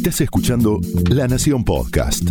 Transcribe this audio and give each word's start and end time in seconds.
Estás 0.00 0.22
escuchando 0.22 0.80
La 1.10 1.28
Nación 1.28 1.62
Podcast. 1.62 2.22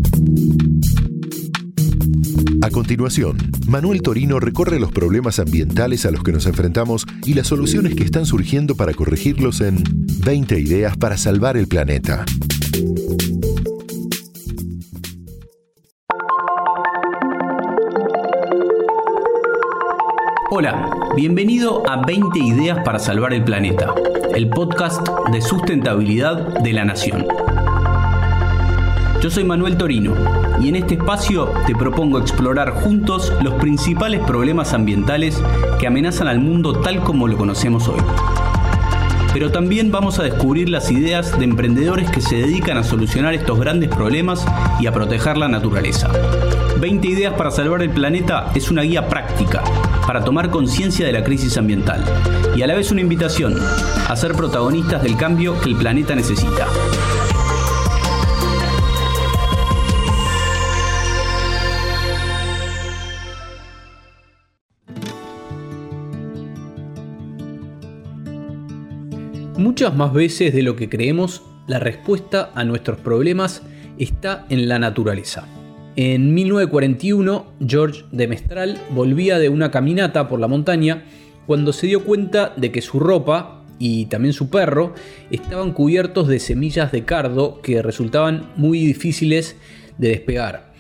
A 2.63 2.69
continuación, 2.71 3.37
Manuel 3.67 4.01
Torino 4.01 4.39
recorre 4.39 4.79
los 4.79 4.91
problemas 4.91 5.37
ambientales 5.37 6.03
a 6.07 6.09
los 6.09 6.23
que 6.23 6.31
nos 6.31 6.47
enfrentamos 6.47 7.05
y 7.25 7.35
las 7.35 7.45
soluciones 7.45 7.93
que 7.93 8.03
están 8.03 8.25
surgiendo 8.25 8.73
para 8.73 8.95
corregirlos 8.95 9.61
en 9.61 9.83
20 10.25 10.59
ideas 10.59 10.97
para 10.97 11.15
salvar 11.15 11.57
el 11.57 11.67
planeta. 11.67 12.25
Hola, 20.49 20.89
bienvenido 21.15 21.87
a 21.87 22.03
20 22.03 22.39
ideas 22.39 22.79
para 22.83 22.97
salvar 22.97 23.33
el 23.33 23.43
planeta, 23.43 23.93
el 24.33 24.49
podcast 24.49 25.07
de 25.31 25.41
sustentabilidad 25.41 26.59
de 26.59 26.73
la 26.73 26.85
Nación. 26.85 27.25
Yo 29.21 29.29
soy 29.29 29.43
Manuel 29.43 29.77
Torino 29.77 30.13
y 30.61 30.69
en 30.69 30.75
este 30.75 30.95
espacio 30.95 31.51
te 31.67 31.75
propongo 31.75 32.19
explorar 32.19 32.71
juntos 32.71 33.33
los 33.41 33.53
principales 33.55 34.21
problemas 34.21 34.73
ambientales 34.73 35.41
que 35.79 35.87
amenazan 35.87 36.27
al 36.27 36.39
mundo 36.39 36.79
tal 36.79 37.01
como 37.03 37.27
lo 37.27 37.37
conocemos 37.37 37.87
hoy. 37.87 37.99
Pero 39.33 39.51
también 39.51 39.91
vamos 39.91 40.19
a 40.19 40.23
descubrir 40.23 40.69
las 40.69 40.91
ideas 40.91 41.37
de 41.37 41.45
emprendedores 41.45 42.09
que 42.09 42.21
se 42.21 42.37
dedican 42.37 42.77
a 42.77 42.83
solucionar 42.83 43.33
estos 43.33 43.59
grandes 43.59 43.89
problemas 43.89 44.45
y 44.79 44.87
a 44.87 44.91
proteger 44.91 45.37
la 45.37 45.47
naturaleza. 45.47 46.09
20 46.79 47.07
ideas 47.07 47.33
para 47.33 47.51
salvar 47.51 47.81
el 47.81 47.89
planeta 47.89 48.51
es 48.55 48.71
una 48.71 48.83
guía 48.83 49.07
práctica 49.07 49.63
para 50.07 50.23
tomar 50.23 50.49
conciencia 50.49 51.05
de 51.05 51.11
la 51.11 51.23
crisis 51.23 51.57
ambiental 51.57 52.03
y 52.55 52.61
a 52.61 52.67
la 52.67 52.75
vez 52.75 52.91
una 52.91 53.01
invitación 53.01 53.55
a 54.07 54.15
ser 54.15 54.33
protagonistas 54.33 55.03
del 55.03 55.15
cambio 55.17 55.59
que 55.59 55.69
el 55.69 55.75
planeta 55.75 56.15
necesita. 56.15 56.67
Muchas 69.59 69.93
más 69.93 70.13
veces 70.13 70.53
de 70.53 70.63
lo 70.63 70.77
que 70.77 70.87
creemos, 70.87 71.41
la 71.67 71.79
respuesta 71.79 72.49
a 72.55 72.63
nuestros 72.63 72.97
problemas 72.97 73.61
está 73.97 74.45
en 74.47 74.69
la 74.69 74.79
naturaleza. 74.79 75.49
En 75.97 76.33
1941, 76.33 77.45
George 77.67 78.05
de 78.13 78.29
Mestral 78.29 78.79
volvía 78.91 79.37
de 79.37 79.49
una 79.49 79.69
caminata 79.69 80.29
por 80.29 80.39
la 80.39 80.47
montaña 80.47 81.03
cuando 81.45 81.73
se 81.73 81.87
dio 81.87 82.05
cuenta 82.05 82.53
de 82.55 82.71
que 82.71 82.81
su 82.81 83.01
ropa 83.01 83.65
y 83.79 84.05
también 84.05 84.33
su 84.33 84.49
perro 84.49 84.93
estaban 85.29 85.73
cubiertos 85.73 86.29
de 86.29 86.39
semillas 86.39 86.93
de 86.93 87.03
cardo 87.03 87.61
que 87.61 87.81
resultaban 87.81 88.51
muy 88.55 88.79
difíciles 88.79 89.57
de 89.97 90.07
despegar. 90.07 90.71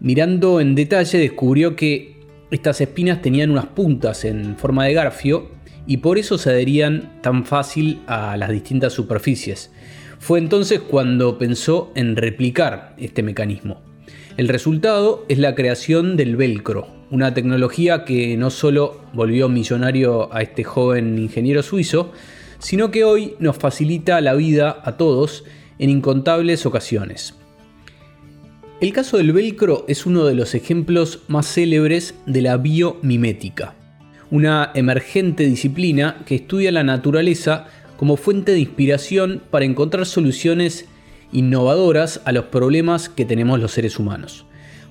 Mirando 0.00 0.60
en 0.60 0.74
detalle 0.74 1.18
descubrió 1.18 1.76
que 1.76 2.16
estas 2.50 2.80
espinas 2.80 3.22
tenían 3.22 3.52
unas 3.52 3.66
puntas 3.66 4.24
en 4.24 4.56
forma 4.56 4.86
de 4.86 4.94
garfio 4.94 5.54
y 5.86 5.98
por 5.98 6.18
eso 6.18 6.38
se 6.38 6.50
adherían 6.50 7.20
tan 7.22 7.44
fácil 7.44 8.00
a 8.06 8.36
las 8.36 8.50
distintas 8.50 8.92
superficies. 8.92 9.70
Fue 10.18 10.38
entonces 10.38 10.80
cuando 10.80 11.38
pensó 11.38 11.92
en 11.94 12.16
replicar 12.16 12.94
este 12.98 13.22
mecanismo. 13.22 13.82
El 14.36 14.48
resultado 14.48 15.24
es 15.28 15.38
la 15.38 15.54
creación 15.54 16.16
del 16.16 16.36
velcro, 16.36 16.88
una 17.10 17.34
tecnología 17.34 18.04
que 18.04 18.36
no 18.36 18.50
solo 18.50 19.00
volvió 19.12 19.48
millonario 19.48 20.34
a 20.34 20.42
este 20.42 20.64
joven 20.64 21.18
ingeniero 21.18 21.62
suizo, 21.62 22.12
sino 22.58 22.90
que 22.90 23.04
hoy 23.04 23.34
nos 23.38 23.56
facilita 23.56 24.20
la 24.20 24.34
vida 24.34 24.80
a 24.82 24.96
todos 24.96 25.44
en 25.78 25.90
incontables 25.90 26.66
ocasiones. 26.66 27.34
El 28.80 28.92
caso 28.92 29.18
del 29.18 29.32
velcro 29.32 29.84
es 29.86 30.04
uno 30.04 30.24
de 30.24 30.34
los 30.34 30.54
ejemplos 30.54 31.20
más 31.28 31.46
célebres 31.46 32.14
de 32.26 32.42
la 32.42 32.56
biomimética, 32.56 33.76
una 34.30 34.70
emergente 34.74 35.44
disciplina 35.44 36.22
que 36.26 36.36
estudia 36.36 36.72
la 36.72 36.82
naturaleza 36.82 37.66
como 37.96 38.16
fuente 38.16 38.52
de 38.52 38.60
inspiración 38.60 39.42
para 39.50 39.64
encontrar 39.64 40.06
soluciones 40.06 40.86
innovadoras 41.32 42.20
a 42.24 42.32
los 42.32 42.46
problemas 42.46 43.08
que 43.08 43.24
tenemos 43.24 43.60
los 43.60 43.72
seres 43.72 43.98
humanos. 43.98 44.46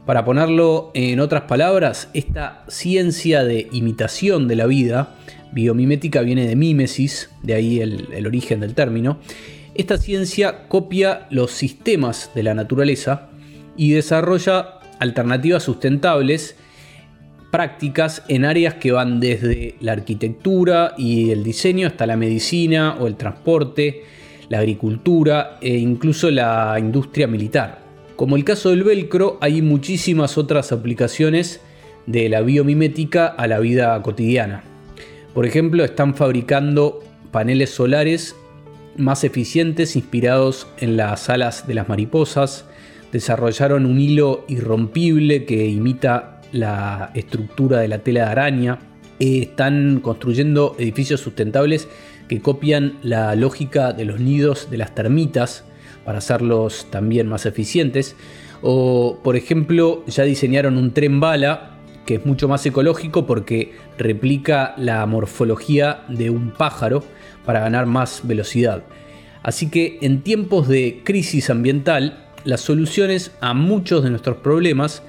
Para 0.05 0.25
ponerlo 0.25 0.91
en 0.93 1.19
otras 1.19 1.43
palabras, 1.43 2.09
esta 2.13 2.65
ciencia 2.67 3.43
de 3.43 3.69
imitación 3.71 4.47
de 4.47 4.55
la 4.57 4.65
vida, 4.65 5.15
biomimética 5.53 6.21
viene 6.21 6.45
de 6.47 6.55
mímesis, 6.55 7.29
de 7.41 7.53
ahí 7.53 7.79
el, 7.79 8.09
el 8.13 8.27
origen 8.27 8.59
del 8.59 8.73
término, 8.73 9.19
esta 9.75 9.97
ciencia 9.97 10.67
copia 10.67 11.25
los 11.29 11.51
sistemas 11.51 12.31
de 12.35 12.43
la 12.43 12.53
naturaleza 12.53 13.29
y 13.77 13.91
desarrolla 13.91 14.79
alternativas 14.99 15.63
sustentables 15.63 16.57
prácticas 17.53 18.23
en 18.29 18.45
áreas 18.45 18.73
que 18.73 18.91
van 18.91 19.19
desde 19.19 19.75
la 19.79 19.91
arquitectura 19.91 20.95
y 20.97 21.29
el 21.29 21.43
diseño 21.43 21.85
hasta 21.85 22.07
la 22.07 22.17
medicina 22.17 22.97
o 22.99 23.05
el 23.05 23.15
transporte, 23.15 24.05
la 24.49 24.57
agricultura 24.57 25.59
e 25.61 25.77
incluso 25.77 26.31
la 26.31 26.75
industria 26.79 27.27
militar. 27.27 27.77
Como 28.15 28.37
el 28.37 28.43
caso 28.43 28.71
del 28.71 28.83
velcro, 28.83 29.37
hay 29.39 29.61
muchísimas 29.61 30.39
otras 30.39 30.71
aplicaciones 30.71 31.61
de 32.07 32.27
la 32.27 32.41
biomimética 32.41 33.27
a 33.27 33.45
la 33.45 33.59
vida 33.59 34.01
cotidiana. 34.01 34.63
Por 35.35 35.45
ejemplo, 35.45 35.83
están 35.83 36.15
fabricando 36.15 37.03
paneles 37.31 37.69
solares 37.69 38.35
más 38.97 39.23
eficientes 39.23 39.95
inspirados 39.95 40.65
en 40.79 40.97
las 40.97 41.29
alas 41.29 41.67
de 41.67 41.75
las 41.75 41.87
mariposas, 41.87 42.65
desarrollaron 43.11 43.85
un 43.85 43.99
hilo 43.99 44.43
irrompible 44.47 45.45
que 45.45 45.67
imita 45.67 46.32
la 46.53 47.11
estructura 47.13 47.79
de 47.79 47.89
la 47.89 47.99
tela 47.99 48.21
de 48.21 48.31
araña, 48.31 48.79
eh, 49.19 49.39
están 49.41 49.99
construyendo 49.99 50.75
edificios 50.79 51.19
sustentables 51.19 51.89
que 52.29 52.39
copian 52.39 52.97
la 53.03 53.35
lógica 53.35 53.91
de 53.91 54.05
los 54.05 54.21
nidos 54.21 54.69
de 54.71 54.77
las 54.77 54.95
termitas 54.95 55.65
para 56.05 56.19
hacerlos 56.19 56.87
también 56.89 57.27
más 57.27 57.45
eficientes. 57.45 58.15
O, 58.61 59.19
por 59.23 59.35
ejemplo, 59.35 60.05
ya 60.07 60.23
diseñaron 60.23 60.77
un 60.77 60.93
tren 60.93 61.19
bala 61.19 61.71
que 62.05 62.15
es 62.15 62.25
mucho 62.25 62.47
más 62.47 62.65
ecológico 62.65 63.25
porque 63.25 63.73
replica 63.97 64.73
la 64.77 65.05
morfología 65.05 66.03
de 66.09 66.29
un 66.29 66.51
pájaro 66.51 67.03
para 67.45 67.61
ganar 67.61 67.85
más 67.85 68.21
velocidad. 68.23 68.83
Así 69.41 69.69
que 69.69 69.99
en 70.01 70.21
tiempos 70.21 70.67
de 70.67 71.01
crisis 71.03 71.49
ambiental, 71.49 72.25
las 72.45 72.61
soluciones 72.61 73.31
a 73.41 73.53
muchos 73.53 74.03
de 74.03 74.09
nuestros 74.09 74.37
problemas 74.37 75.03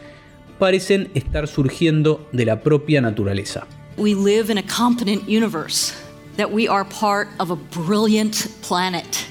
parecen 0.59 1.11
estar 1.15 1.47
surgiendo 1.49 2.29
de 2.33 2.45
la 2.45 2.61
propia 2.61 3.01
naturaleza. 3.01 3.67
We 3.97 4.15
live 4.15 4.51
in 4.51 4.59
a 4.59 4.63
competent 4.63 5.29
universe, 5.29 5.93
that 6.37 6.51
we 6.51 6.69
are 6.69 6.85
part 6.85 7.29
of 7.39 7.51
a 7.51 7.57
brilliant 7.57 8.49
planet, 8.63 9.27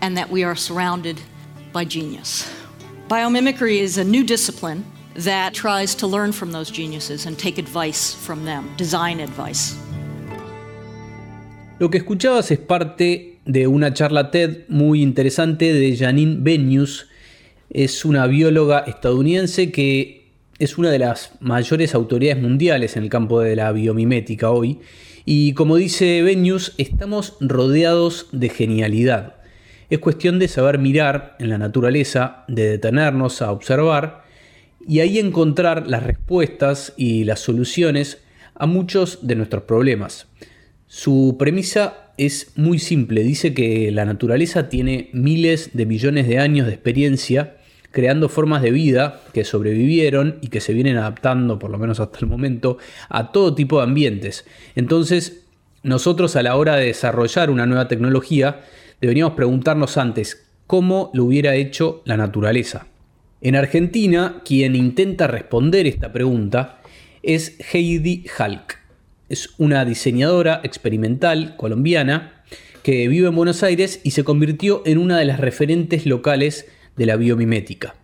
and 0.00 0.16
that 0.16 0.30
we 0.30 0.44
are 0.44 0.56
surrounded 0.56 1.20
by 1.72 1.84
genius. 1.84 2.50
Biomimicry 3.08 3.80
is 3.80 3.98
a 3.98 4.04
new 4.04 4.24
discipline 4.24 4.84
that 5.14 5.54
tries 5.54 5.94
to 5.94 6.06
learn 6.06 6.32
from 6.32 6.52
those 6.52 6.70
geniuses 6.70 7.26
and 7.26 7.38
take 7.38 7.58
advice 7.58 8.12
from 8.12 8.44
them, 8.44 8.68
design 8.76 9.20
advice. 9.20 9.76
Lo 11.78 11.90
que 11.90 11.98
escuchabas 11.98 12.50
es 12.50 12.58
parte 12.58 13.38
de 13.44 13.66
una 13.66 13.92
charla 13.92 14.30
TED 14.30 14.66
muy 14.68 15.02
interesante 15.02 15.72
de 15.72 15.96
Janine 15.96 16.38
Benius. 16.40 17.06
Es 17.70 18.04
una 18.04 18.26
bióloga 18.26 18.80
estadounidense 18.80 19.70
que 19.70 20.25
es 20.58 20.78
una 20.78 20.90
de 20.90 20.98
las 20.98 21.32
mayores 21.40 21.94
autoridades 21.94 22.42
mundiales 22.42 22.96
en 22.96 23.02
el 23.02 23.10
campo 23.10 23.40
de 23.40 23.56
la 23.56 23.72
biomimética 23.72 24.50
hoy. 24.50 24.78
Y 25.24 25.52
como 25.52 25.76
dice 25.76 26.22
Benius, 26.22 26.74
estamos 26.78 27.36
rodeados 27.40 28.28
de 28.32 28.48
genialidad. 28.48 29.34
Es 29.90 29.98
cuestión 29.98 30.38
de 30.38 30.48
saber 30.48 30.78
mirar 30.78 31.36
en 31.38 31.50
la 31.50 31.58
naturaleza, 31.58 32.44
de 32.48 32.70
detenernos 32.70 33.42
a 33.42 33.52
observar 33.52 34.24
y 34.86 35.00
ahí 35.00 35.18
encontrar 35.18 35.86
las 35.86 36.02
respuestas 36.02 36.92
y 36.96 37.24
las 37.24 37.40
soluciones 37.40 38.22
a 38.54 38.66
muchos 38.66 39.26
de 39.26 39.36
nuestros 39.36 39.64
problemas. 39.64 40.26
Su 40.86 41.36
premisa 41.38 42.12
es 42.16 42.52
muy 42.56 42.78
simple, 42.78 43.22
dice 43.22 43.52
que 43.52 43.90
la 43.90 44.04
naturaleza 44.04 44.68
tiene 44.68 45.10
miles 45.12 45.70
de 45.74 45.86
millones 45.86 46.28
de 46.28 46.38
años 46.38 46.66
de 46.66 46.72
experiencia 46.72 47.55
creando 47.96 48.28
formas 48.28 48.60
de 48.60 48.72
vida 48.72 49.22
que 49.32 49.42
sobrevivieron 49.42 50.36
y 50.42 50.48
que 50.48 50.60
se 50.60 50.74
vienen 50.74 50.98
adaptando, 50.98 51.58
por 51.58 51.70
lo 51.70 51.78
menos 51.78 51.98
hasta 51.98 52.18
el 52.18 52.26
momento, 52.26 52.76
a 53.08 53.32
todo 53.32 53.54
tipo 53.54 53.78
de 53.78 53.84
ambientes. 53.84 54.44
Entonces, 54.74 55.46
nosotros 55.82 56.36
a 56.36 56.42
la 56.42 56.56
hora 56.56 56.76
de 56.76 56.88
desarrollar 56.88 57.48
una 57.48 57.64
nueva 57.64 57.88
tecnología, 57.88 58.60
deberíamos 59.00 59.32
preguntarnos 59.32 59.96
antes 59.96 60.46
cómo 60.66 61.10
lo 61.14 61.24
hubiera 61.24 61.54
hecho 61.54 62.02
la 62.04 62.18
naturaleza. 62.18 62.86
En 63.40 63.56
Argentina, 63.56 64.42
quien 64.44 64.76
intenta 64.76 65.26
responder 65.26 65.86
esta 65.86 66.12
pregunta 66.12 66.80
es 67.22 67.56
Heidi 67.72 68.26
Halk. 68.36 68.78
Es 69.30 69.54
una 69.56 69.86
diseñadora 69.86 70.60
experimental 70.64 71.56
colombiana 71.56 72.42
que 72.82 73.08
vive 73.08 73.28
en 73.28 73.36
Buenos 73.36 73.62
Aires 73.62 74.02
y 74.04 74.10
se 74.10 74.22
convirtió 74.22 74.82
en 74.84 74.98
una 74.98 75.18
de 75.18 75.24
las 75.24 75.40
referentes 75.40 76.04
locales 76.04 76.66
de 76.96 77.06
la 77.06 77.16
biomimética. 77.16 77.94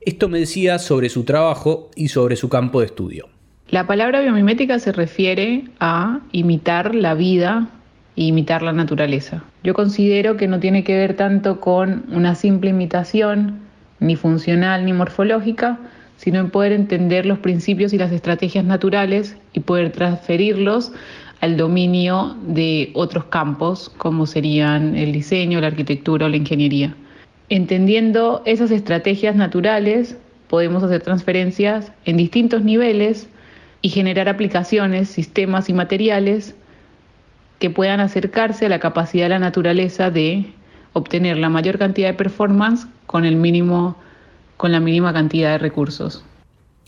Esto 0.00 0.28
me 0.28 0.38
decía 0.38 0.78
sobre 0.78 1.08
su 1.08 1.24
trabajo 1.24 1.90
y 1.96 2.08
sobre 2.08 2.36
su 2.36 2.48
campo 2.48 2.80
de 2.80 2.86
estudio. 2.86 3.28
La 3.68 3.86
palabra 3.86 4.20
biomimética 4.20 4.78
se 4.78 4.92
refiere 4.92 5.64
a 5.80 6.20
imitar 6.30 6.94
la 6.94 7.14
vida 7.14 7.68
e 8.14 8.22
imitar 8.22 8.62
la 8.62 8.72
naturaleza. 8.72 9.42
Yo 9.64 9.74
considero 9.74 10.36
que 10.36 10.46
no 10.46 10.60
tiene 10.60 10.84
que 10.84 10.96
ver 10.96 11.16
tanto 11.16 11.60
con 11.60 12.04
una 12.12 12.36
simple 12.36 12.70
imitación, 12.70 13.58
ni 13.98 14.14
funcional 14.14 14.84
ni 14.84 14.92
morfológica, 14.92 15.78
sino 16.16 16.38
en 16.38 16.50
poder 16.50 16.72
entender 16.72 17.26
los 17.26 17.40
principios 17.40 17.92
y 17.92 17.98
las 17.98 18.12
estrategias 18.12 18.64
naturales 18.64 19.36
y 19.52 19.60
poder 19.60 19.90
transferirlos 19.90 20.92
al 21.40 21.56
dominio 21.56 22.36
de 22.46 22.90
otros 22.94 23.24
campos, 23.24 23.92
como 23.98 24.26
serían 24.26 24.96
el 24.96 25.12
diseño, 25.12 25.60
la 25.60 25.66
arquitectura 25.66 26.26
o 26.26 26.28
la 26.28 26.36
ingeniería. 26.36 26.94
Entendiendo 27.48 28.42
esas 28.44 28.70
estrategias 28.70 29.36
naturales, 29.36 30.16
podemos 30.48 30.82
hacer 30.82 31.02
transferencias 31.02 31.92
en 32.04 32.16
distintos 32.16 32.62
niveles 32.62 33.28
y 33.82 33.90
generar 33.90 34.28
aplicaciones, 34.28 35.08
sistemas 35.08 35.68
y 35.68 35.72
materiales 35.72 36.54
que 37.58 37.70
puedan 37.70 38.00
acercarse 38.00 38.66
a 38.66 38.68
la 38.68 38.80
capacidad 38.80 39.26
de 39.26 39.30
la 39.30 39.38
naturaleza 39.38 40.10
de 40.10 40.46
obtener 40.92 41.36
la 41.36 41.48
mayor 41.48 41.78
cantidad 41.78 42.08
de 42.08 42.14
performance 42.14 42.86
con 43.06 43.24
el 43.24 43.36
mínimo 43.36 43.96
con 44.56 44.72
la 44.72 44.80
mínima 44.80 45.12
cantidad 45.12 45.52
de 45.52 45.58
recursos. 45.58 46.24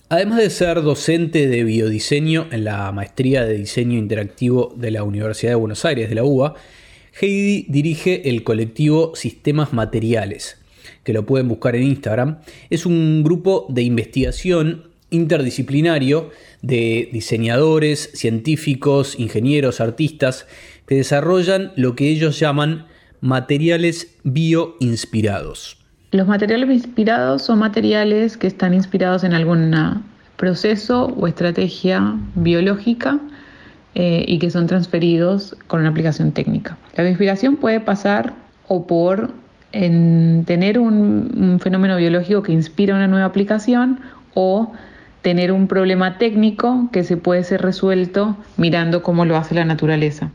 Además 0.09 0.39
de 0.39 0.49
ser 0.49 0.81
docente 0.81 1.49
de 1.49 1.65
biodiseño 1.65 2.47
en 2.51 2.65
la 2.65 2.91
maestría 2.93 3.45
de 3.45 3.59
diseño 3.59 3.99
interactivo 3.99 4.73
de 4.75 4.91
la 4.91 5.03
Universidad 5.03 5.53
de 5.53 5.57
Buenos 5.57 5.85
Aires 5.85 6.09
de 6.09 6.15
la 6.15 6.25
UBA, 6.25 6.55
Heidi 7.21 7.67
dirige 7.69 8.29
el 8.29 8.45
colectivo 8.45 9.13
Sistemas 9.17 9.73
Materiales, 9.73 10.61
que 11.03 11.13
lo 11.13 11.27
pueden 11.27 11.49
buscar 11.49 11.75
en 11.75 11.83
Instagram. 11.83 12.39
Es 12.71 12.87
un 12.87 13.25
grupo 13.25 13.67
de 13.69 13.83
investigación 13.83 14.85
interdisciplinario 15.11 16.31
de 16.63 17.09
diseñadores, 17.13 18.11
científicos, 18.15 19.19
ingenieros, 19.19 19.81
artistas, 19.81 20.47
que 20.87 20.97
desarrollan 20.97 21.73
lo 21.77 21.97
que 21.97 22.09
ellos 22.09 22.39
llaman 22.39 22.87
materiales 23.21 24.15
bioinspirados. 24.23 25.79
Los 26.13 26.29
materiales 26.29 26.71
inspirados 26.71 27.43
son 27.43 27.59
materiales 27.59 28.37
que 28.37 28.47
están 28.47 28.75
inspirados 28.75 29.25
en 29.25 29.33
algún 29.33 29.75
proceso 30.37 31.07
o 31.07 31.27
estrategia 31.27 32.17
biológica 32.37 33.21
eh, 34.01 34.25
y 34.29 34.39
que 34.39 34.49
son 34.49 34.69
transferidos 34.69 35.57
con 35.67 35.81
una 35.81 35.89
aplicación 35.89 36.31
técnica. 36.31 36.79
La 36.95 37.09
inspiración 37.09 37.57
puede 37.57 37.81
pasar 37.81 38.33
o 38.69 38.87
por 38.87 39.33
tener 39.73 40.79
un, 40.79 41.33
un 41.37 41.59
fenómeno 41.59 41.97
biológico 41.97 42.45
que 42.45 42.53
inspira 42.53 42.95
una 42.95 43.09
nueva 43.09 43.27
aplicación 43.27 43.99
o 44.35 44.73
tener 45.23 45.51
un 45.51 45.67
problema 45.67 46.17
técnico 46.17 46.89
que 46.93 47.03
se 47.03 47.17
puede 47.17 47.43
ser 47.43 47.61
resuelto 47.61 48.37
mirando 48.57 49.03
cómo 49.03 49.25
lo 49.25 49.37
hace 49.37 49.57
la 49.57 49.65
naturaleza. 49.65 50.31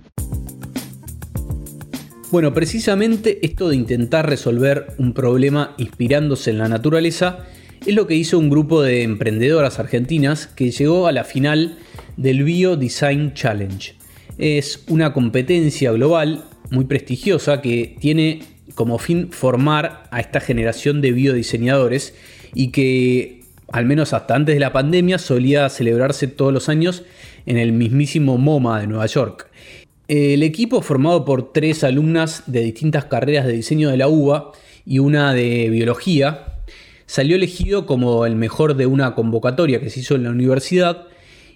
Bueno, 2.32 2.54
precisamente 2.54 3.46
esto 3.46 3.70
de 3.70 3.78
intentar 3.78 4.28
resolver 4.28 4.88
un 4.98 5.14
problema 5.14 5.74
inspirándose 5.78 6.52
en 6.52 6.58
la 6.58 6.68
naturaleza 6.68 7.46
es 7.86 7.96
lo 7.96 8.08
que 8.08 8.16
hizo 8.16 8.38
un 8.40 8.50
grupo 8.50 8.82
de 8.82 9.04
emprendedoras 9.04 9.80
argentinas 9.80 10.48
que 10.48 10.72
llegó 10.72 11.08
a 11.08 11.14
la 11.14 11.24
final 11.24 11.78
del 12.18 12.44
Bio 12.44 12.76
Design 12.76 13.34
Challenge. 13.34 13.96
Es 14.38 14.84
una 14.88 15.14
competencia 15.14 15.92
global 15.92 16.46
muy 16.72 16.86
prestigiosa 16.86 17.62
que 17.62 17.96
tiene 18.00 18.42
como 18.76 18.98
fin 18.98 19.30
formar 19.32 20.04
a 20.12 20.20
esta 20.20 20.40
generación 20.40 21.02
de 21.02 21.12
biodiseñadores 21.12 22.16
y 22.54 22.70
que 22.70 23.42
al 23.72 23.86
menos 23.86 24.14
hasta 24.14 24.36
antes 24.36 24.56
de 24.56 24.60
la 24.60 24.74
pandemia 24.74 25.18
solía 25.18 25.70
celebrarse 25.70 26.28
todos 26.28 26.54
los 26.54 26.70
años 26.70 27.04
en 27.46 27.58
el 27.58 27.74
mismísimo 27.74 28.38
MoMA 28.38 28.82
de 28.82 28.88
Nueva 28.88 29.06
York. 29.06 29.50
El 30.08 30.44
equipo, 30.44 30.82
formado 30.82 31.26
por 31.26 31.54
tres 31.54 31.84
alumnas 31.84 32.44
de 32.46 32.62
distintas 32.62 33.06
carreras 33.06 33.46
de 33.46 33.54
diseño 33.54 33.90
de 33.90 33.98
la 33.98 34.08
UBA 34.08 34.52
y 34.86 35.00
una 35.00 35.34
de 35.34 35.70
biología, 35.70 36.60
salió 37.06 37.36
elegido 37.36 37.86
como 37.86 38.26
el 38.26 38.36
mejor 38.36 38.76
de 38.76 38.86
una 38.86 39.16
convocatoria 39.16 39.80
que 39.80 39.90
se 39.90 40.02
hizo 40.02 40.16
en 40.16 40.24
la 40.24 40.32
universidad 40.32 41.08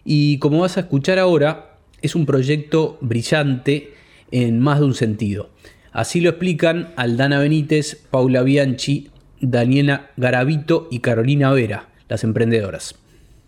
y 0.09 0.39
como 0.39 0.62
vas 0.62 0.77
a 0.77 0.80
escuchar 0.80 1.19
ahora, 1.19 1.75
es 2.01 2.15
un 2.15 2.25
proyecto 2.25 2.98
brillante 3.01 3.94
en 4.31 4.62
más 4.62 4.80
de 4.80 4.86
un 4.86 4.94
sentido. 4.94 5.50
Así 5.92 6.21
lo 6.21 6.30
explican 6.30 6.94
Aldana 6.95 7.39
Benítez, 7.39 8.07
Paula 8.09 8.42
Bianchi, 8.42 9.12
Daniela 9.42 10.12
Garavito 10.15 10.88
y 10.89 11.00
Carolina 11.00 11.51
Vera, 11.51 11.89
las 12.07 12.24
emprendedoras. 12.24 12.95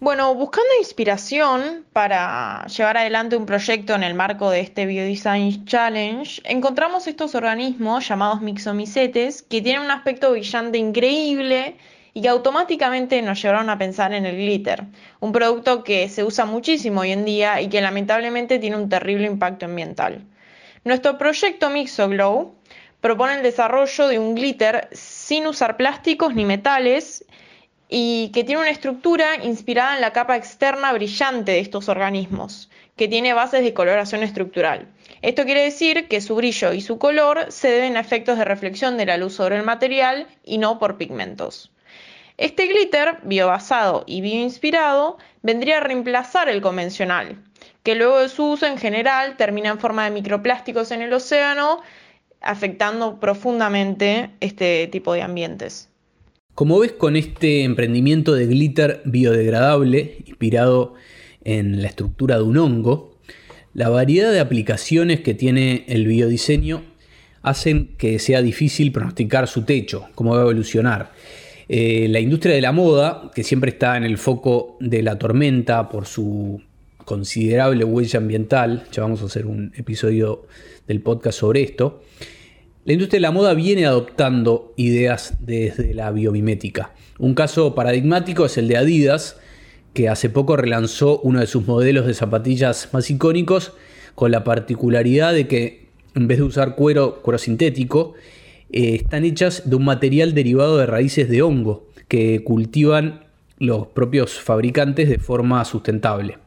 Bueno, 0.02 0.36
buscando 0.36 0.70
inspiración 0.80 1.86
para 1.94 2.66
llevar 2.68 2.98
adelante 2.98 3.38
un 3.38 3.46
proyecto 3.46 3.96
en 3.96 4.04
el 4.04 4.14
marco 4.14 4.50
de 4.50 4.60
este 4.60 4.86
Biodesign 4.86 5.64
Challenge, 5.66 6.42
encontramos 6.44 7.08
estos 7.08 7.36
organismos 7.36 8.06
llamados 8.06 8.42
mixomicetes 8.42 9.44
que 9.44 9.62
tienen 9.62 9.84
un 9.84 9.92
aspecto 9.92 10.32
brillante 10.32 10.78
increíble 10.78 11.78
y 12.14 12.22
que 12.22 12.30
automáticamente 12.30 13.22
nos 13.22 13.42
llevaron 13.42 13.70
a 13.70 13.78
pensar 13.78 14.14
en 14.14 14.26
el 14.26 14.36
glitter, 14.36 14.84
un 15.20 15.32
producto 15.32 15.84
que 15.84 16.10
se 16.10 16.24
usa 16.24 16.46
muchísimo 16.46 17.02
hoy 17.02 17.12
en 17.12 17.26
día 17.26 17.62
y 17.62 17.70
que 17.70 17.82
lamentablemente 17.82 18.60
tiene 18.60 18.78
un 18.78 18.90
terrible 18.90 19.28
impacto 19.28 19.66
ambiental. 19.66 20.26
Nuestro 20.84 21.18
proyecto 21.18 21.70
MixoGlow 21.70 22.56
propone 23.02 23.36
el 23.36 23.44
desarrollo 23.44 24.08
de 24.08 24.20
un 24.20 24.36
glitter 24.36 24.90
sin 24.92 25.48
usar 25.48 25.78
plásticos 25.78 26.36
ni 26.36 26.46
metales 26.46 27.26
y 27.90 28.30
que 28.34 28.44
tiene 28.44 28.62
una 28.62 28.70
estructura 28.70 29.44
inspirada 29.44 29.96
en 29.96 30.02
la 30.02 30.14
capa 30.14 30.38
externa 30.38 30.94
brillante 30.94 31.54
de 31.54 31.60
estos 31.60 31.90
organismos, 31.90 32.70
que 32.96 33.08
tiene 33.08 33.34
bases 33.34 33.64
de 33.64 33.74
coloración 33.74 34.22
estructural. 34.22 34.88
Esto 35.22 35.44
quiere 35.46 35.64
decir 35.64 36.08
que 36.08 36.22
su 36.22 36.36
brillo 36.36 36.72
y 36.72 36.82
su 36.82 37.00
color 37.00 37.52
se 37.52 37.70
deben 37.70 37.98
a 37.98 38.02
efectos 38.02 38.38
de 38.38 38.46
reflexión 38.46 38.98
de 38.98 39.06
la 39.06 39.18
luz 39.18 39.34
sobre 39.34 39.58
el 39.58 39.64
material 39.64 40.28
y 40.44 40.60
no 40.60 40.80
por 40.80 40.98
pigmentos. 40.98 41.72
Este 42.40 42.68
glitter, 42.68 43.18
biobasado 43.24 44.06
y 44.08 44.22
bioinspirado, 44.22 45.18
vendría 45.44 45.80
a 45.80 45.82
reemplazar 45.82 46.48
el 46.48 46.62
convencional, 46.62 47.44
que 47.84 47.96
luego 47.96 48.22
de 48.22 48.30
su 48.30 48.52
uso 48.52 48.66
en 48.66 48.78
general 48.78 49.36
termina 49.36 49.72
en 49.72 49.78
forma 49.78 50.06
de 50.06 50.12
microplásticos 50.12 50.92
en 50.92 51.02
el 51.02 51.12
océano, 51.12 51.82
afectando 52.40 53.20
profundamente 53.20 54.30
este 54.40 54.88
tipo 54.88 55.12
de 55.12 55.22
ambientes. 55.22 55.90
Como 56.56 56.80
ves 56.80 56.94
con 56.94 57.18
este 57.18 57.66
emprendimiento 57.66 58.34
de 58.34 58.46
glitter 58.46 59.02
biodegradable, 59.04 60.20
inspirado 60.26 60.94
en 61.44 61.82
la 61.82 61.90
estructura 61.90 62.38
de 62.38 62.44
un 62.44 62.58
hongo, 62.58 63.18
la 63.74 63.90
variedad 63.90 64.32
de 64.32 64.40
aplicaciones 64.40 65.20
que 65.20 65.34
tiene 65.34 65.84
el 65.90 66.08
biodiseño 66.08 66.84
hacen 67.42 67.98
que 67.98 68.18
sea 68.18 68.42
difícil 68.42 68.94
pronosticar 68.94 69.50
su 69.50 69.66
techo, 69.66 70.08
cómo 70.16 70.32
va 70.32 70.38
a 70.38 70.44
evolucionar. 70.44 71.12
Eh, 71.72 72.08
la 72.10 72.20
industria 72.20 72.56
de 72.56 72.62
la 72.62 72.72
moda, 72.72 73.30
que 73.36 73.44
siempre 73.44 73.70
está 73.70 73.96
en 73.96 74.04
el 74.04 74.18
foco 74.18 74.76
de 74.80 75.04
la 75.04 75.20
tormenta 75.20 75.88
por 75.88 76.08
su 76.08 76.60
considerable 77.06 77.84
huella 77.84 78.18
ambiental, 78.18 78.86
ya 78.92 79.04
vamos 79.04 79.22
a 79.22 79.26
hacer 79.26 79.46
un 79.46 79.72
episodio 79.76 80.48
del 80.88 81.02
podcast 81.02 81.40
sobre 81.40 81.62
esto, 81.62 82.02
la 82.86 82.94
industria 82.94 83.18
de 83.18 83.22
la 83.22 83.32
moda 83.32 83.54
viene 83.54 83.86
adoptando 83.86 84.74
ideas 84.78 85.36
desde 85.42 85.94
la 85.94 86.10
biomimética. 86.12 86.96
Un 87.20 87.36
caso 87.36 87.76
paradigmático 87.76 88.46
es 88.46 88.58
el 88.58 88.68
de 88.68 88.78
Adidas, 88.78 89.38
que 89.94 90.10
hace 90.10 90.30
poco 90.30 90.58
relanzó 90.58 91.20
uno 91.20 91.40
de 91.40 91.46
sus 91.46 91.68
modelos 91.68 92.08
de 92.08 92.16
zapatillas 92.16 92.90
más 92.94 93.12
icónicos 93.12 93.74
con 94.16 94.32
la 94.32 94.44
particularidad 94.44 95.34
de 95.34 95.48
que 95.48 95.90
en 96.16 96.28
vez 96.28 96.40
de 96.40 96.46
usar 96.46 96.76
cuero, 96.76 97.22
cuero 97.22 97.38
sintético, 97.38 98.16
eh, 98.72 98.96
están 98.96 99.26
hechas 99.26 99.70
de 99.70 99.76
un 99.76 99.86
material 99.86 100.34
derivado 100.34 100.78
de 100.78 100.86
raíces 100.86 101.30
de 101.30 101.42
hongo 101.42 101.88
que 102.08 102.44
cultivan 102.44 103.26
los 103.58 103.88
propios 103.88 104.40
fabricantes 104.40 105.10
de 105.10 105.20
forma 105.20 105.64
sustentable. 105.66 106.38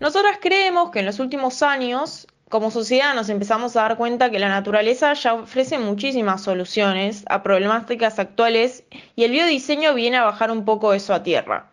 Nosotras 0.00 0.38
creemos 0.40 0.90
que 0.90 1.00
en 1.00 1.06
los 1.06 1.18
últimos 1.18 1.62
años 1.62 2.26
como 2.48 2.70
sociedad 2.70 3.14
nos 3.14 3.28
empezamos 3.28 3.76
a 3.76 3.82
dar 3.82 3.96
cuenta 3.96 4.30
que 4.30 4.38
la 4.38 4.48
naturaleza 4.48 5.12
ya 5.12 5.34
ofrece 5.34 5.78
muchísimas 5.78 6.42
soluciones 6.42 7.24
a 7.28 7.42
problemáticas 7.42 8.18
actuales 8.18 8.84
y 9.16 9.24
el 9.24 9.32
biodiseño 9.32 9.94
viene 9.94 10.16
a 10.16 10.24
bajar 10.24 10.50
un 10.50 10.64
poco 10.64 10.94
eso 10.94 11.12
a 11.12 11.22
tierra. 11.22 11.70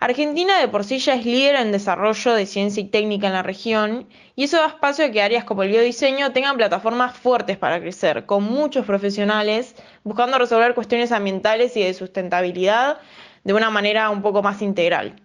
Argentina 0.00 0.60
de 0.60 0.68
por 0.68 0.84
sí 0.84 0.98
ya 1.00 1.14
es 1.14 1.26
líder 1.26 1.56
en 1.56 1.72
desarrollo 1.72 2.32
de 2.32 2.46
ciencia 2.46 2.80
y 2.80 2.86
técnica 2.86 3.26
en 3.26 3.32
la 3.32 3.42
región 3.42 4.08
y 4.36 4.44
eso 4.44 4.58
da 4.58 4.68
espacio 4.68 5.04
a 5.04 5.10
que 5.10 5.22
áreas 5.22 5.42
como 5.42 5.64
el 5.64 5.70
biodiseño 5.70 6.32
tengan 6.32 6.56
plataformas 6.56 7.16
fuertes 7.16 7.56
para 7.56 7.80
crecer, 7.80 8.24
con 8.24 8.44
muchos 8.44 8.86
profesionales 8.86 9.74
buscando 10.04 10.38
resolver 10.38 10.74
cuestiones 10.74 11.10
ambientales 11.10 11.76
y 11.76 11.82
de 11.82 11.94
sustentabilidad 11.94 12.98
de 13.42 13.54
una 13.54 13.70
manera 13.70 14.10
un 14.10 14.22
poco 14.22 14.40
más 14.40 14.62
integral. 14.62 15.16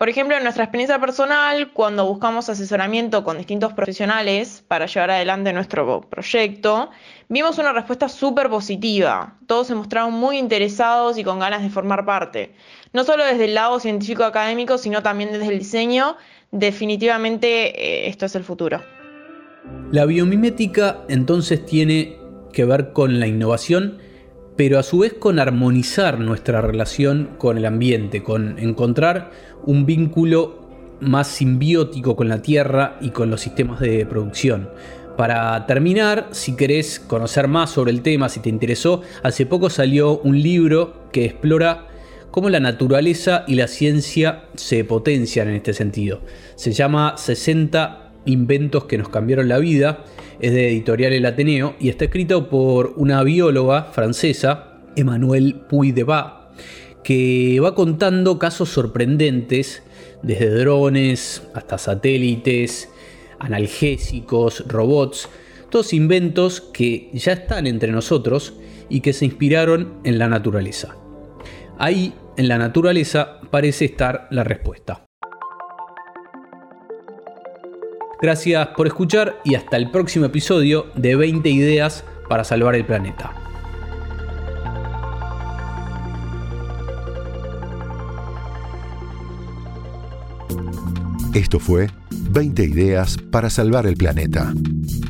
Por 0.00 0.08
ejemplo, 0.08 0.34
en 0.34 0.44
nuestra 0.44 0.64
experiencia 0.64 0.98
personal, 0.98 1.74
cuando 1.74 2.06
buscamos 2.06 2.48
asesoramiento 2.48 3.22
con 3.22 3.36
distintos 3.36 3.74
profesionales 3.74 4.64
para 4.66 4.86
llevar 4.86 5.10
adelante 5.10 5.52
nuestro 5.52 6.00
proyecto, 6.00 6.88
vimos 7.28 7.58
una 7.58 7.74
respuesta 7.74 8.08
súper 8.08 8.48
positiva. 8.48 9.36
Todos 9.46 9.66
se 9.66 9.74
mostraron 9.74 10.14
muy 10.14 10.38
interesados 10.38 11.18
y 11.18 11.22
con 11.22 11.38
ganas 11.38 11.60
de 11.60 11.68
formar 11.68 12.06
parte. 12.06 12.54
No 12.94 13.04
solo 13.04 13.26
desde 13.26 13.44
el 13.44 13.52
lado 13.52 13.78
científico 13.78 14.24
académico, 14.24 14.78
sino 14.78 15.02
también 15.02 15.32
desde 15.32 15.48
el 15.48 15.58
diseño. 15.58 16.16
Definitivamente 16.50 17.48
eh, 17.78 18.08
esto 18.08 18.24
es 18.24 18.34
el 18.34 18.44
futuro. 18.44 18.80
La 19.92 20.06
biomimética 20.06 21.02
entonces 21.10 21.66
tiene 21.66 22.16
que 22.54 22.64
ver 22.64 22.94
con 22.94 23.20
la 23.20 23.26
innovación 23.26 23.98
pero 24.60 24.78
a 24.78 24.82
su 24.82 24.98
vez 24.98 25.14
con 25.14 25.38
armonizar 25.38 26.20
nuestra 26.20 26.60
relación 26.60 27.30
con 27.38 27.56
el 27.56 27.64
ambiente, 27.64 28.22
con 28.22 28.58
encontrar 28.58 29.30
un 29.64 29.86
vínculo 29.86 30.68
más 31.00 31.28
simbiótico 31.28 32.14
con 32.14 32.28
la 32.28 32.42
tierra 32.42 32.98
y 33.00 33.08
con 33.08 33.30
los 33.30 33.40
sistemas 33.40 33.80
de 33.80 34.04
producción. 34.04 34.68
Para 35.16 35.64
terminar, 35.64 36.28
si 36.32 36.56
querés 36.56 37.00
conocer 37.00 37.48
más 37.48 37.70
sobre 37.70 37.90
el 37.90 38.02
tema, 38.02 38.28
si 38.28 38.40
te 38.40 38.50
interesó, 38.50 39.00
hace 39.22 39.46
poco 39.46 39.70
salió 39.70 40.18
un 40.18 40.42
libro 40.42 41.08
que 41.10 41.24
explora 41.24 41.86
cómo 42.30 42.50
la 42.50 42.60
naturaleza 42.60 43.44
y 43.48 43.54
la 43.54 43.66
ciencia 43.66 44.44
se 44.56 44.84
potencian 44.84 45.48
en 45.48 45.54
este 45.54 45.72
sentido. 45.72 46.20
Se 46.56 46.72
llama 46.72 47.14
60 47.16 48.09
inventos 48.24 48.84
que 48.84 48.98
nos 48.98 49.08
cambiaron 49.08 49.48
la 49.48 49.58
vida 49.58 50.04
es 50.40 50.52
de 50.52 50.68
editorial 50.68 51.12
El 51.12 51.26
Ateneo 51.26 51.74
y 51.78 51.88
está 51.88 52.06
escrito 52.06 52.48
por 52.48 52.94
una 52.96 53.22
bióloga 53.22 53.84
francesa, 53.84 54.80
Emmanuelle 54.96 55.54
Puy 55.68 55.92
de 55.92 56.04
Ba, 56.04 56.52
que 57.04 57.60
va 57.62 57.74
contando 57.74 58.38
casos 58.38 58.68
sorprendentes, 58.70 59.82
desde 60.22 60.50
drones 60.50 61.42
hasta 61.54 61.78
satélites, 61.78 62.90
analgésicos, 63.38 64.64
robots, 64.68 65.28
todos 65.70 65.92
inventos 65.92 66.60
que 66.60 67.10
ya 67.14 67.32
están 67.32 67.66
entre 67.66 67.92
nosotros 67.92 68.54
y 68.88 69.00
que 69.00 69.12
se 69.12 69.24
inspiraron 69.24 70.00
en 70.04 70.18
la 70.18 70.28
naturaleza. 70.28 70.96
Ahí, 71.78 72.12
en 72.36 72.48
la 72.48 72.58
naturaleza, 72.58 73.40
parece 73.50 73.86
estar 73.86 74.26
la 74.30 74.44
respuesta. 74.44 75.09
Gracias 78.22 78.68
por 78.76 78.86
escuchar 78.86 79.40
y 79.44 79.54
hasta 79.54 79.78
el 79.78 79.90
próximo 79.90 80.26
episodio 80.26 80.86
de 80.94 81.16
20 81.16 81.48
ideas 81.48 82.04
para 82.28 82.44
salvar 82.44 82.74
el 82.74 82.84
planeta. 82.84 83.32
Esto 91.32 91.58
fue 91.58 91.88
20 92.10 92.64
ideas 92.64 93.16
para 93.30 93.48
salvar 93.48 93.86
el 93.86 93.96
planeta. 93.96 94.52